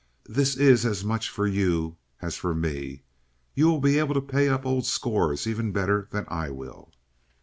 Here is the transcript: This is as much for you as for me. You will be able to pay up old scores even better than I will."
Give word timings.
This 0.27 0.55
is 0.55 0.83
as 0.83 1.03
much 1.05 1.29
for 1.29 1.45
you 1.45 1.95
as 2.23 2.35
for 2.35 2.55
me. 2.55 3.03
You 3.53 3.67
will 3.67 3.79
be 3.79 3.99
able 3.99 4.15
to 4.15 4.19
pay 4.19 4.49
up 4.49 4.65
old 4.65 4.87
scores 4.87 5.45
even 5.45 5.71
better 5.71 6.07
than 6.09 6.25
I 6.27 6.49
will." 6.49 6.91